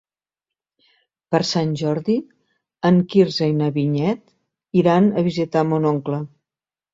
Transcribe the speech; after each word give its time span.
Per 1.33 1.41
Sant 1.49 1.75
Jordi 1.81 2.15
en 2.89 2.97
Quirze 3.11 3.51
i 3.51 3.53
na 3.59 3.69
Vinyet 3.77 4.81
iran 4.83 5.11
a 5.23 5.27
visitar 5.29 5.65
mon 5.75 5.87
oncle. 5.93 6.23